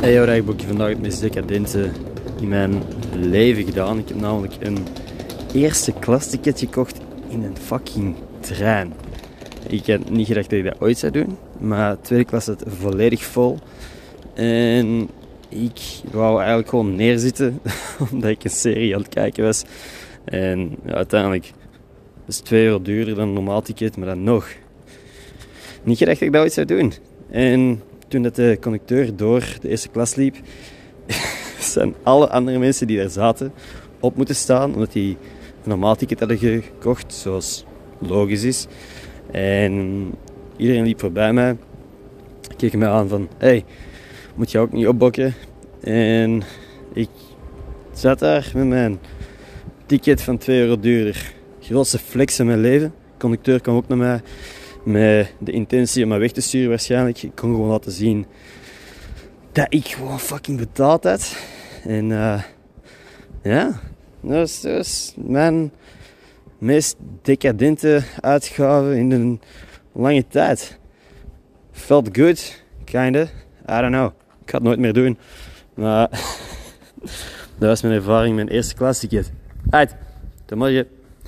[0.00, 1.90] Hey, heb vandaag het meest decadente
[2.40, 2.82] in mijn
[3.14, 3.98] leven gedaan.
[3.98, 4.78] Ik heb namelijk een
[5.54, 8.92] eerste klas ticket gekocht in een fucking trein.
[9.68, 13.22] Ik had niet gedacht dat ik dat ooit zou doen, maar tweede klas zat volledig
[13.22, 13.58] vol.
[14.34, 15.08] En
[15.48, 15.80] ik
[16.12, 17.60] wou eigenlijk gewoon neerzitten,
[18.10, 19.64] omdat ik een serie aan het kijken was.
[20.24, 21.52] En ja, uiteindelijk
[22.26, 24.48] is het twee euro duurder dan een normaal ticket, maar dan nog.
[25.82, 26.92] Niet gedacht dat ik dat ooit zou doen.
[27.30, 30.36] En toen dat de conducteur door de eerste klas liep,
[31.58, 33.52] zijn alle andere mensen die daar zaten
[34.00, 35.16] op moeten staan, omdat die
[35.62, 37.64] een normaal ticket hadden gekocht, zoals
[37.98, 38.66] logisch is.
[39.30, 40.04] En
[40.56, 41.56] iedereen liep voorbij mij,
[42.56, 43.64] keek me aan van, hey,
[44.34, 45.34] moet je ook niet opbokken?
[45.80, 46.42] En
[46.92, 47.08] ik
[47.92, 48.98] zat daar met mijn
[49.86, 51.32] ticket van 2 euro duurder.
[51.60, 52.88] Grootste flex in mijn leven.
[52.88, 54.20] De conducteur kwam ook naar mij
[54.82, 57.22] met de intentie om mij weg te sturen waarschijnlijk.
[57.22, 58.26] Ik kon gewoon laten zien
[59.52, 61.36] dat ik gewoon fucking betaald had.
[61.84, 62.42] En uh,
[63.42, 63.80] ja,
[64.20, 65.72] dat was, dat mijn
[66.58, 69.40] meest decadente uitgave in een
[69.92, 70.78] lange tijd.
[71.72, 73.22] Felt good, kinda.
[73.68, 74.12] I don't know.
[74.42, 75.18] Ik ga het nooit meer doen.
[75.74, 76.08] Maar
[77.58, 79.32] dat was mijn ervaring, mijn eerste klas ticket.
[79.70, 79.96] Uit,
[80.44, 80.99] tot morgen.